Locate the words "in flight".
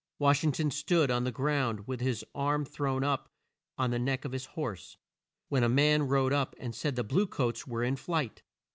7.83-8.41